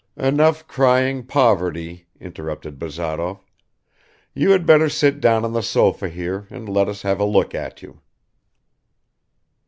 "Enough 0.17 0.67
crying 0.67 1.23
poverty," 1.23 2.07
interrupted 2.19 2.79
Bazarov. 2.79 3.45
"You 4.33 4.49
had 4.49 4.65
better 4.65 4.89
sit 4.89 5.21
down 5.21 5.45
on 5.45 5.53
the 5.53 5.61
sofa 5.61 6.09
here 6.09 6.47
and 6.49 6.67
let 6.67 6.89
us 6.89 7.03
have 7.03 7.19
a 7.19 7.23
look 7.23 7.53
at 7.53 7.83
you." 7.83 8.01